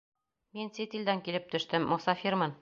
Мин 0.59 0.71
сит 0.77 0.95
илдән 1.01 1.21
килеп 1.29 1.47
төштөм, 1.57 1.87
мосафирмын! 1.93 2.59